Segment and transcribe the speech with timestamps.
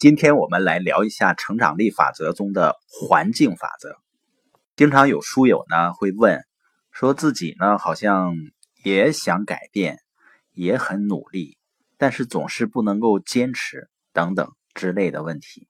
[0.00, 3.98] 今天我们来聊一下成长力法则中的环境法则。
[4.74, 6.42] 经常有书友呢会问，
[6.90, 8.34] 说自己呢好像
[8.82, 9.98] 也想改变，
[10.54, 11.58] 也很努力，
[11.98, 15.68] 但是总是不能够坚持等等之类的问题。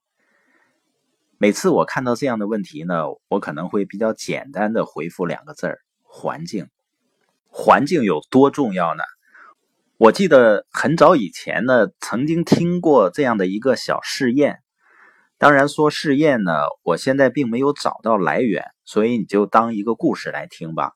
[1.37, 6.69] 每次我看到这样的问题呢，我可能会比较简单的回复两个字儿：环境。
[7.49, 9.03] 环境有多重要呢？
[10.03, 14.57] 我记得很早以前呢，曾经听过这样的一个小试验。
[15.37, 20.93] 当然说试验呢，我现在并没有找到来源，所以你就当一个故事来听吧。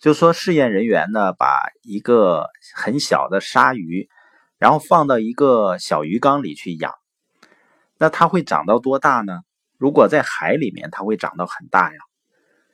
[0.00, 4.08] 就说试验人员呢，把一个很小的鲨鱼，
[4.58, 6.92] 然后放到一个小鱼缸里去养。
[7.98, 9.42] 那它会长到多大呢？
[9.78, 11.98] 如果在海里面，它会长到很大呀。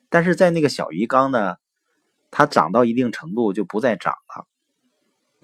[0.09, 1.57] 但是在那个小鱼缸呢，
[2.31, 4.47] 它长到一定程度就不再长了。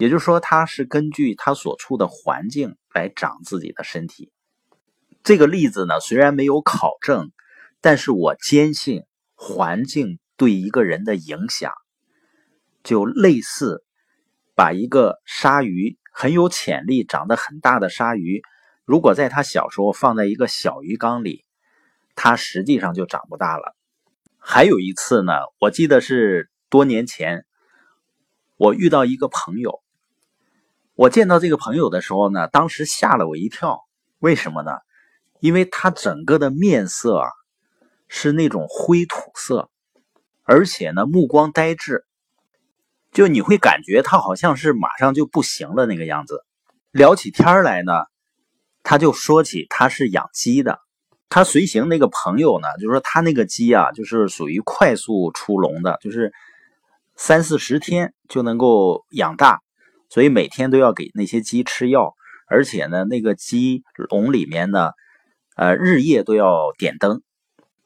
[0.01, 4.31] 也就是说，它是根据它所处的环境来长自己的身体。
[5.21, 7.31] 这个例子呢，虽然没有考证，
[7.81, 9.03] 但是我坚信
[9.35, 11.71] 环境对一个人的影响，
[12.83, 13.83] 就类似
[14.55, 18.41] 把一个鲨鱼很有潜力、长得很大的鲨鱼，
[18.85, 21.45] 如果在它小时候放在一个小鱼缸里，
[22.15, 23.75] 它实际上就长不大了。
[24.39, 27.45] 还有一次呢，我记得是多年前，
[28.57, 29.80] 我遇到一个朋友。
[31.01, 33.79] 我见到这个朋友的时候呢，当时吓了我一跳。
[34.19, 34.73] 为什么呢？
[35.39, 37.27] 因为他整个的面色啊
[38.07, 39.71] 是那种灰土色，
[40.43, 42.05] 而且呢目光呆滞，
[43.11, 46.45] 就你会感觉他好像是马上就不行了那个样子。
[46.91, 47.93] 聊起天来呢，
[48.83, 50.81] 他就说起他是养鸡的，
[51.29, 56.31] 他随行那个朋友呢，就说他那个鸡啊，就是属于快速出笼的，就是
[57.15, 59.61] 三四十天就能够养大。
[60.11, 62.15] 所以每天都要给那些鸡吃药，
[62.49, 64.91] 而且呢，那个鸡笼里面呢，
[65.55, 67.21] 呃，日夜都要点灯，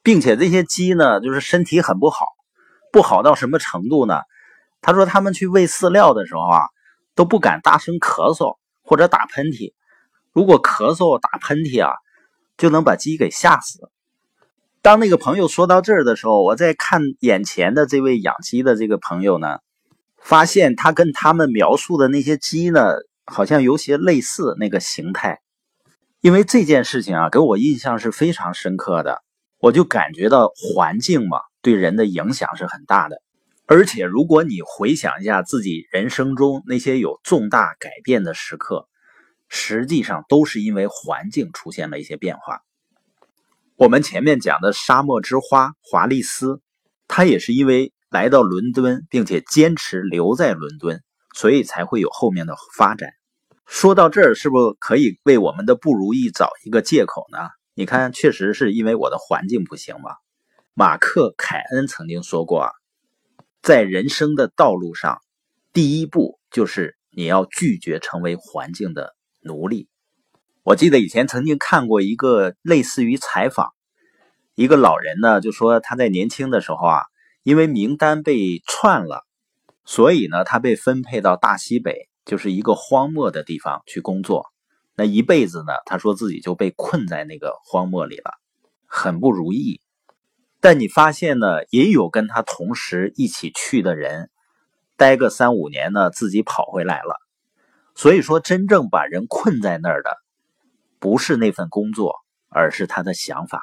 [0.02, 2.26] 并且这些鸡呢，就是身体很不好，
[2.92, 4.22] 不好到什么程度呢？
[4.82, 6.62] 他说他们去喂饲料的时候啊，
[7.14, 9.74] 都不敢大声咳嗽或者打喷嚏，
[10.34, 11.94] 如果咳嗽打喷嚏啊，
[12.58, 13.92] 就能把鸡给吓死。
[14.82, 19.60] 当那个朋友说到这儿的时候，我在看眼前的这位养鸡的这个朋友呢。
[20.26, 25.40] 发现他跟他们描述的那些鸡呢，好像有些类似那个形态。
[26.20, 29.22] 因为这件事情啊，给我印象是非常深刻的。
[29.60, 33.22] 我就感觉到环境嘛，对人的影响是很大的。
[33.68, 38.88] 而且，如果你回想一下自己人生中那些有重大改变的时刻，
[39.48, 42.62] 实际上都是因为环境出现了一些变化。
[43.76, 46.62] 我们前面讲的沙漠之花华丽丝，
[47.08, 47.92] 它也是因为。
[48.16, 51.02] 来到伦敦，并且坚持留在伦敦，
[51.36, 53.10] 所以才会有后面的发展。
[53.66, 57.40] 说到这儿，是不是可以为我们的不如意找一个借口呢？
[57.74, 60.12] 你看，确实是因为我的环境不行嘛。
[60.74, 62.72] 马克·凯恩曾经说过啊，
[63.62, 65.20] 在人生的道路上，
[65.74, 69.90] 第一步就是你要拒绝成为环境的奴隶。
[70.64, 73.74] 我记得以前曾经看过一个类似于采访，
[74.54, 77.02] 一个老人呢就说他在年轻的时候啊。
[77.46, 79.24] 因为名单被串了，
[79.86, 84.48] 所以呢，他被分配到大西北，就是一个荒漠的地方去工作。
[84.96, 88.32] 那一辈子呢，他说自己就被困在那个荒漠里了，
[88.88, 89.80] 很不如意。
[90.60, 94.32] 但你发现呢，也有跟他同时一起去的人，
[94.98, 97.14] 待个三五年呢，自己跑回来了。
[97.94, 100.18] 所以说，真正把人困在那儿的，
[100.98, 102.16] 不是那份工作，
[102.50, 103.62] 而是他的想法。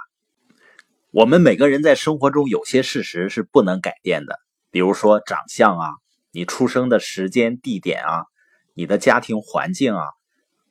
[1.13, 4.39] 我们每个人在生活中有些事实是不能改变的，
[4.71, 5.91] 比如说长相啊，
[6.31, 8.25] 你出生的时间、地点啊，
[8.73, 10.07] 你的家庭环境啊，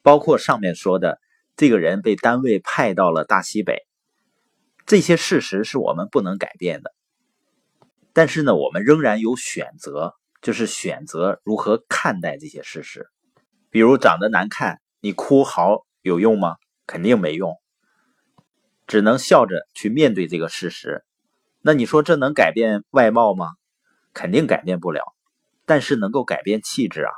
[0.02, 1.19] 包括上面说的
[1.56, 3.85] 这个人被单位派到了大西北，
[4.88, 6.91] 这些事实是我们不能改变的。
[8.12, 13.06] 但是呢，我们仍然有选择，就是选择如何看待这些事实。
[13.69, 16.56] 比如长得难看，你哭嚎有用吗？
[16.88, 17.60] 肯定没用。
[18.87, 21.03] 只能笑着去面对这个事实，
[21.61, 23.51] 那你说这能改变外貌吗？
[24.13, 25.01] 肯定改变不了，
[25.66, 27.11] 但是能够改变气质啊。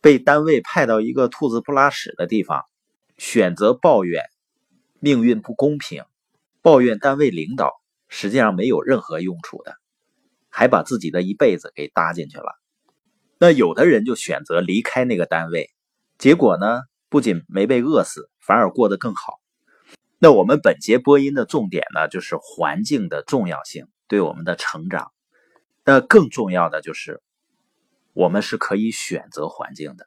[0.00, 2.64] 被单位派到一个兔子不拉屎的地方，
[3.18, 4.24] 选择抱怨
[4.98, 6.04] 命运不公平，
[6.62, 7.70] 抱怨单位领导，
[8.08, 9.76] 实际上没有任何用处的，
[10.48, 12.46] 还把自己的一辈子给搭进去了。
[13.38, 15.68] 那有的人就选择离开那个单位，
[16.16, 16.80] 结果呢，
[17.10, 19.41] 不仅没被饿死，反而过得更好。
[20.24, 25.10] 那我们本节播音的重点呢，就是环境的重要性对我们的成长。
[25.84, 27.20] 那更重要的就是，
[28.12, 30.06] 我们是可以选择环境的。